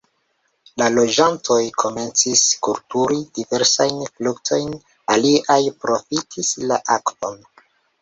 [0.81, 4.75] La loĝantoj komencis kulturi diversajn fruktojn,
[5.19, 7.43] aliaj profitis la akvon.